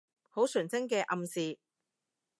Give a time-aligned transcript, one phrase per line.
[0.31, 1.59] 好純真嘅暗示